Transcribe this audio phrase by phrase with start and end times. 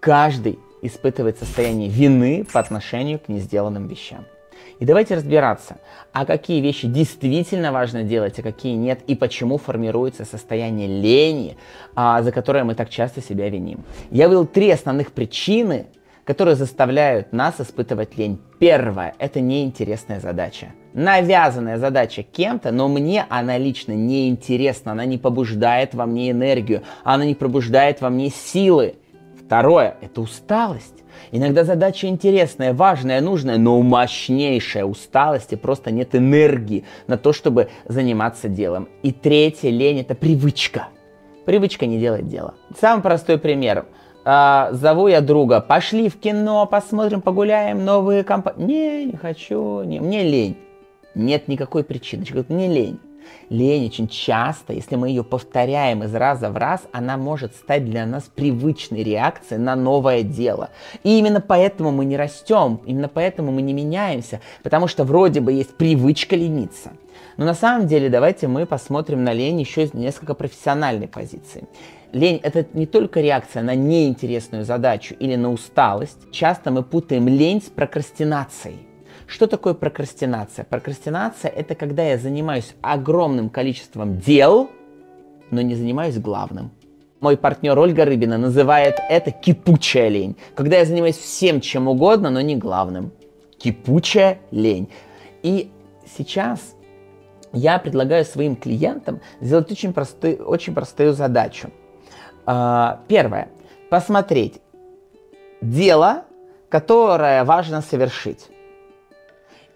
[0.00, 4.24] каждый испытывает состояние вины по отношению к несделанным вещам.
[4.78, 5.76] И давайте разбираться,
[6.12, 11.58] а какие вещи действительно важно делать, а какие нет, и почему формируется состояние лени,
[11.94, 13.84] а, за которое мы так часто себя виним.
[14.10, 15.86] Я вывел три основных причины,
[16.24, 18.40] которые заставляют нас испытывать лень.
[18.58, 20.72] Первое– это неинтересная задача.
[20.94, 27.24] Навязанная задача кем-то, но мне она лично неинтересна, она не побуждает во мне энергию, она
[27.24, 28.94] не пробуждает во мне силы.
[29.50, 31.02] Второе– это усталость.
[31.32, 37.68] Иногда задача интересная, важная, нужная, но мощнейшая усталость и просто нет энергии на то, чтобы
[37.84, 38.88] заниматься делом.
[39.02, 40.86] И третье, лень– это привычка.
[41.46, 42.54] Привычка не делать дело.
[42.80, 43.86] Самый простой пример.
[44.24, 48.66] А, зову я друга, пошли в кино, посмотрим, погуляем, новые компании.
[48.66, 50.58] Не, не хочу, не, мне лень.
[51.16, 52.24] Нет никакой причины.
[52.24, 53.00] Человек говорит, мне лень.
[53.48, 58.06] Лень очень часто, если мы ее повторяем из раза в раз, она может стать для
[58.06, 60.70] нас привычной реакцией на новое дело.
[61.02, 65.52] И именно поэтому мы не растем, именно поэтому мы не меняемся, потому что вроде бы
[65.52, 66.92] есть привычка лениться.
[67.36, 71.64] Но на самом деле давайте мы посмотрим на лень еще из несколько профессиональной позиции.
[72.12, 76.30] Лень– это не только реакция на неинтересную задачу или на усталость.
[76.32, 78.89] Часто мы путаем лень с прокрастинацией.
[79.30, 80.64] Что такое прокрастинация?
[80.64, 84.68] Прокрастинация– это когда я занимаюсь огромным количеством дел,
[85.52, 86.72] но не занимаюсь главным.
[87.20, 90.36] Мой партнер Ольга Рыбина называет это кипучая лень.
[90.56, 93.12] Когда я занимаюсь всем чем угодно, но не главным.
[93.56, 94.88] Кипучая лень.
[95.44, 95.70] И
[96.16, 96.74] сейчас
[97.52, 101.70] я предлагаю своим клиентам сделать очень, простую, очень простую задачу.
[102.46, 103.48] А, первое.
[103.90, 104.60] Посмотреть
[105.60, 106.24] дело,
[106.68, 108.48] которое важно совершить.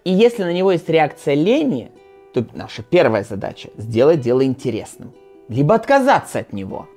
[0.05, 1.91] И если на него есть реакция лени,
[2.33, 5.13] то наша первая задача– сделать дело интересным.
[5.49, 6.87] Либо отказаться от него.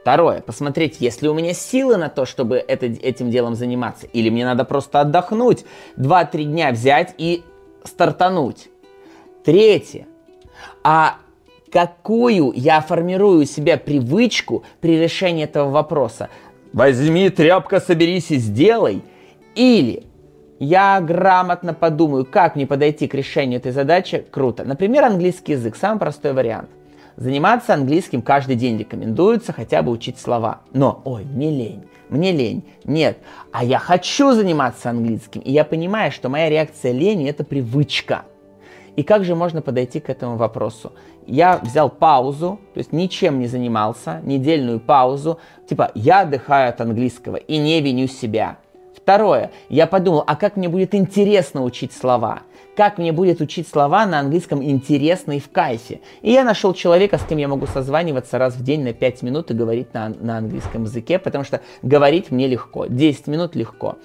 [0.00, 4.06] Второе– посмотреть, есть ли у меня силы на то, чтобы это, этим делом заниматься.
[4.06, 5.64] Или мне надо просто отдохнуть,
[5.96, 7.44] 2-3 дня взять и
[7.84, 8.68] стартануть.
[9.44, 10.06] Третье–
[10.82, 11.16] а
[11.72, 16.28] какую я формирую у себя привычку при решении этого вопроса?
[16.72, 19.02] Возьми тряпка, соберись и сделай.
[19.54, 20.04] Или
[20.58, 24.64] я грамотно подумаю, как мне подойти к решению этой задачи, круто.
[24.64, 26.70] Например, английский язык, самый простой вариант.
[27.16, 30.60] Заниматься английским каждый день рекомендуется, хотя бы учить слова.
[30.72, 32.64] Но, ой, мне лень, мне лень.
[32.84, 33.18] Нет,
[33.52, 35.40] а я хочу заниматься английским.
[35.40, 38.24] И я понимаю, что моя реакция лени– это привычка.
[38.96, 40.92] И как же можно подойти к этому вопросу?
[41.26, 45.38] Я взял паузу, то есть ничем не занимался, недельную паузу,
[45.68, 48.58] типа я отдыхаю от английского и не виню себя.
[48.96, 52.40] Второе, я подумал, а как мне будет интересно учить слова?
[52.76, 56.00] Как мне будет учить слова на английском интересно и в кайфе?
[56.22, 59.50] И я нашел человека, с кем я могу созваниваться раз в день на 5 минут
[59.50, 63.96] и говорить на, на английском языке, потому что говорить мне легко, 10 минут легко.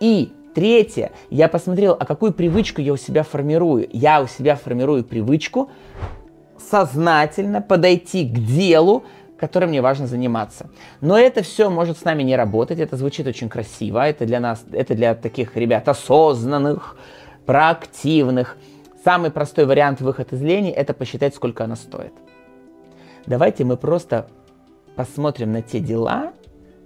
[0.00, 3.88] И Третье, я посмотрел, а какую привычку я у себя формирую.
[3.92, 5.70] Я у себя формирую привычку
[6.58, 9.04] сознательно подойти к делу,
[9.40, 10.68] которым мне важно заниматься.
[11.00, 14.62] Но это все может с нами не работать, это звучит очень красиво, это для нас,
[14.70, 16.98] это для таких ребят осознанных,
[17.46, 18.58] проактивных.
[19.02, 22.12] Самый простой вариант выхода из лени– это посчитать, сколько она стоит.
[23.24, 24.26] Давайте мы просто
[24.94, 26.34] посмотрим на те дела,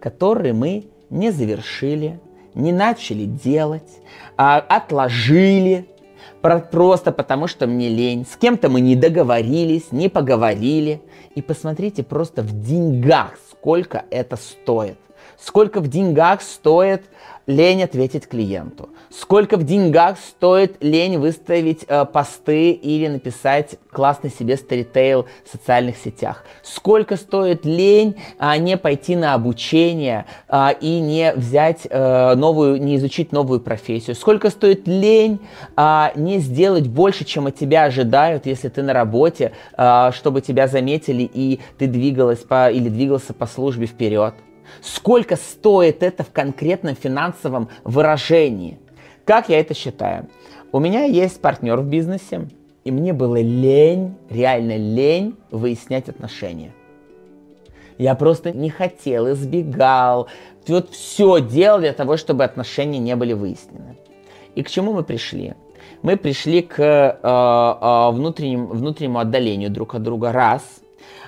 [0.00, 2.20] которые мы не завершили,
[2.54, 4.00] не начали делать,
[4.36, 5.88] а отложили,
[6.70, 8.26] просто потому что мне лень.
[8.30, 11.00] С кем-то мы не договорились, не поговорили.
[11.34, 14.98] И посмотрите просто в деньгах, сколько это стоит.
[15.38, 17.04] Сколько в деньгах стоит
[17.46, 18.88] лень ответить клиенту?
[19.16, 25.96] Сколько в деньгах стоит лень выставить э, посты или написать классный себе старитейл в социальных
[25.98, 26.44] сетях?
[26.64, 32.96] Сколько стоит лень а, не пойти на обучение а, и не взять э, новую, не
[32.96, 34.16] изучить новую профессию?
[34.16, 35.38] Сколько стоит лень
[35.76, 40.66] а, не сделать больше, чем от тебя ожидают, если ты на работе, а, чтобы тебя
[40.66, 44.34] заметили и ты двигалась по, или двигался по службе вперед?
[44.80, 48.80] Сколько стоит это в конкретном финансовом выражении?
[49.24, 50.28] Как я это считаю?
[50.72, 52.48] У меня есть партнер в бизнесе,
[52.84, 56.72] и мне было лень, реально лень выяснять отношения.
[57.96, 60.28] Я просто не хотел, избегал,
[60.66, 63.96] вот все делал для того, чтобы отношения не были выяснены.
[64.54, 65.54] И к чему мы пришли?
[66.02, 70.62] Мы пришли к э, э, внутреннему, внутреннему отдалению друг от друга, раз–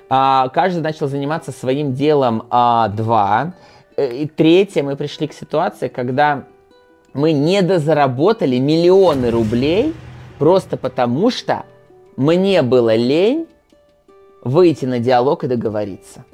[0.09, 3.55] а, каждый начал заниматься своим делом а, два.
[3.97, 6.45] Э, и третье, мы пришли к ситуации, когда
[7.17, 9.95] мы недозаработали миллионы рублей
[10.39, 11.65] просто потому, что
[12.17, 13.47] мне было лень
[14.43, 16.25] выйти на диалог и договориться.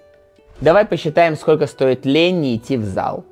[0.60, 3.24] Давай посчитаем, сколько стоит лень не идти в зал.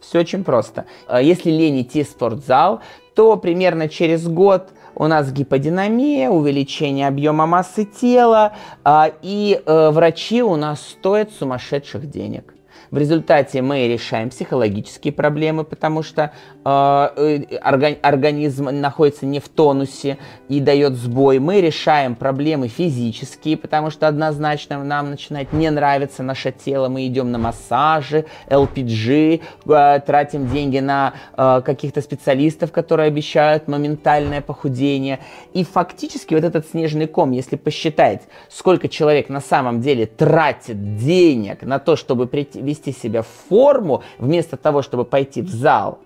[0.00, 0.86] Все очень просто.
[1.08, 2.80] Э, если лень идти в спортзал,
[3.14, 8.52] то примерно через год у нас гиподинамия, увеличение объема массы тела,
[8.84, 12.54] а, и э, врачи у нас стоят сумасшедших денег.
[12.90, 16.32] В результате мы решаем психологические проблемы, потому что
[16.64, 20.18] э, э организм находится не в тонусе
[20.48, 21.38] и дает сбой.
[21.38, 26.88] Мы решаем проблемы физические, потому что однозначно нам начинает не нравиться наше тело.
[26.88, 34.40] Мы идем на массажи, LPG, э, тратим деньги на э, каких-то специалистов, которые обещают моментальное
[34.40, 35.20] похудение.
[35.52, 41.62] И фактически вот этот снежный ком, если посчитать, сколько человек на самом деле тратит денег
[41.62, 45.98] на то, чтобы прийти, привести себя в форму, вместо того, чтобы пойти в зал,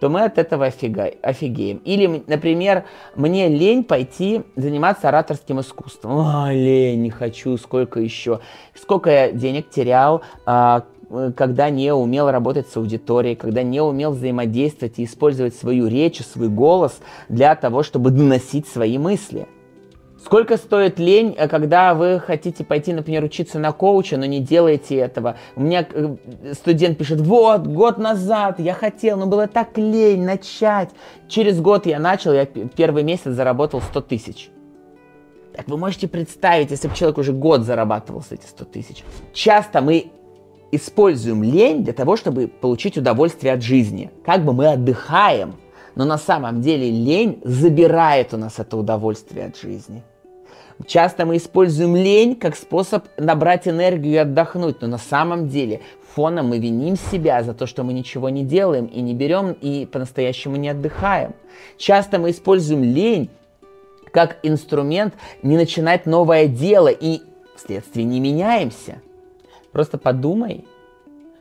[0.00, 1.78] то мы от этого офигеем.
[1.84, 2.84] Или, например,
[3.14, 6.18] мне лень пойти заниматься ораторским искусством.
[6.18, 8.40] А, лень, не хочу, сколько еще.
[8.74, 10.84] Сколько я денег терял, а,
[11.36, 16.48] когда не умел работать с аудиторией, когда не умел взаимодействовать и использовать свою речь, свой
[16.48, 19.46] голос для того, чтобы доносить свои мысли.
[20.24, 24.96] Сколько стоит лень, э, когда вы хотите пойти, например, учиться на коуча, но не делаете
[24.96, 25.36] этого?
[25.54, 26.16] У меня э,
[26.54, 30.88] студент пишет, вот, год назад я хотел, но было так лень начать.
[31.28, 34.48] Через год я начал, я первый месяц заработал 100 тысяч.
[35.54, 39.04] Так вы можете представить, если бы человек уже год зарабатывал с эти 100 тысяч.
[39.34, 40.10] Часто мы
[40.72, 44.10] используем лень для того, чтобы получить удовольствие от жизни.
[44.24, 45.56] Как бы мы отдыхаем,
[45.96, 50.02] но на самом деле лень забирает у нас это удовольствие от жизни.
[50.86, 55.80] Часто мы используем лень как способ набрать энергию и отдохнуть, но на самом деле
[56.14, 59.86] фоном мы виним себя за то, что мы ничего не делаем и не берем и
[59.86, 61.34] по-настоящему не отдыхаем.
[61.76, 63.30] Часто мы используем лень
[64.12, 67.20] как инструмент не начинать новое дело и
[67.56, 69.00] вследствие не меняемся.
[69.72, 70.64] Просто подумай,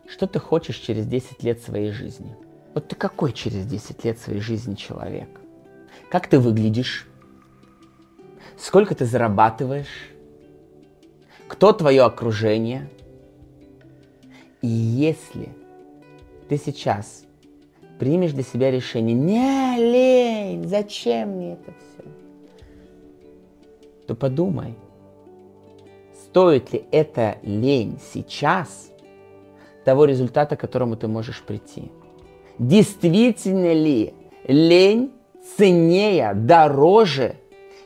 [0.08, 2.36] что ты хочешь через 10 лет своей жизни.
[2.74, 5.30] Вот ты какой через 10 лет своей жизни человек?
[6.10, 7.08] Как ты выглядишь?
[8.58, 10.10] Сколько ты зарабатываешь,
[11.48, 12.90] кто твое окружение.
[14.62, 15.50] И если
[16.48, 17.26] ты сейчас
[18.00, 22.10] примешь для себя решение, не лень, зачем мне это все,
[24.08, 24.76] то подумай,
[26.14, 28.92] стоит ли эта лень сейчас
[29.86, 31.92] того результата, к которому ты можешь прийти.
[32.58, 34.14] Действительно ли
[34.48, 35.12] лень
[35.58, 37.36] ценнее, дороже,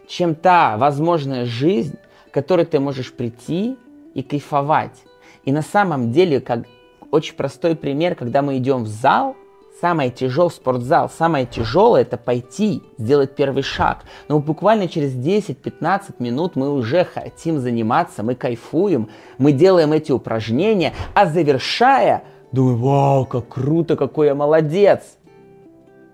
[0.07, 1.97] чем та возможная жизнь,
[2.29, 3.77] к которой ты можешь прийти
[4.13, 5.03] и кайфовать.
[5.45, 6.65] И на самом деле, как
[7.11, 9.35] очень простой пример, когда мы идем в зал,
[9.79, 14.03] самое тяжелое спортзал, самое тяжелое это пойти, сделать первый шаг.
[14.27, 20.93] Но буквально через 10-15 минут мы уже хотим заниматься, мы кайфуем, мы делаем эти упражнения,
[21.13, 25.16] а завершая, думаю, вау, как круто, какой я молодец.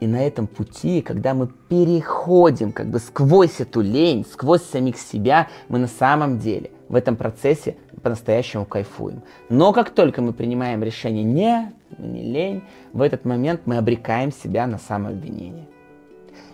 [0.04, 5.48] И на этом пути, когда мы переходим как бы сквозь эту лень, сквозь самих себя,
[5.70, 9.22] мы на самом деле в этом процессе по-настоящему кайфуем.
[9.48, 14.68] Но как только мы принимаем решение «не, не лень», в этот момент мы обрекаем себя
[14.68, 15.68] на самообвинение.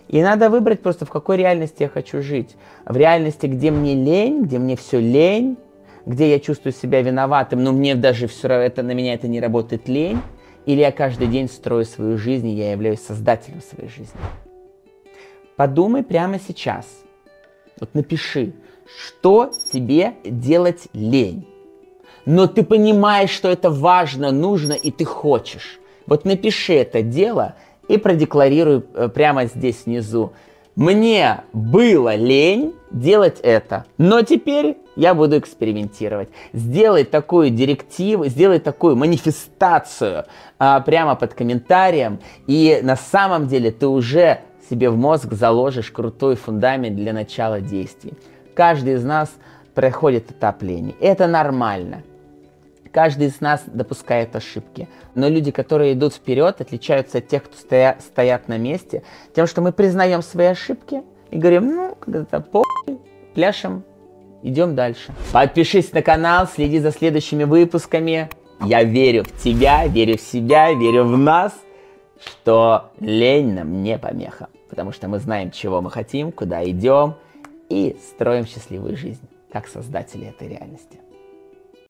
[0.10, 2.56] И надо выбрать просто, в какой реальности я хочу жить.
[2.86, 5.58] В реальности, где мне лень, где мне все лень,
[6.06, 9.42] где я чувствую себя виноватым, но мне даже все равно это, на меня это не
[9.42, 10.20] работает лень,
[10.66, 14.20] или я каждый день строю свою жизнь, и я являюсь создателем своей жизни?
[15.56, 16.86] Подумай прямо сейчас.
[17.80, 18.54] Вот напиши,
[18.86, 21.48] что тебе делать лень.
[22.26, 25.80] Но ты понимаешь, что это важно, нужно, и ты хочешь.
[26.06, 27.56] Вот напиши это дело
[27.88, 30.34] и продекларируй э, прямо здесь внизу.
[30.76, 36.28] Мне было лень делать это, но теперь я буду экспериментировать.
[36.52, 40.26] Сделай такую директиву, сделай такую манифестацию
[40.58, 46.36] а, прямо под комментарием, и на самом деле ты уже себе в мозг заложишь крутой
[46.36, 48.14] фундамент для начала действий.
[48.54, 49.32] Каждый из нас
[49.74, 50.94] проходит этап лени.
[51.00, 52.04] Это нормально.
[52.92, 54.90] Каждый из нас допускает ошибки.
[55.16, 59.04] Но люди, которые идут вперед, отличаются от тех, кто стоя, стоят на месте,
[59.34, 62.66] тем, что мы признаем свои ошибки и говорим, ну, когда-то по
[63.34, 63.84] пляшем,
[64.44, 65.14] идем дальше.
[65.32, 68.30] Подпишись на канал, следи за следующими выпусками.
[68.62, 71.54] Я верю в тебя, верю в себя, верю в нас,
[72.20, 74.48] что лень нам не помеха.
[74.70, 77.16] Потому что мы знаем, чего мы хотим, куда идем
[77.70, 81.00] и строим счастливую жизнь, как создатели этой реальности.